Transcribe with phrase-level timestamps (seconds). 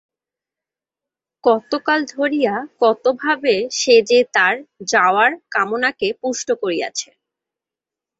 [1.43, 4.53] কতকাল ধরিয়া কতভাবে সে যে তার
[4.91, 7.09] যাওয়ার কামনাকে পুষ্ট করিয়াছে?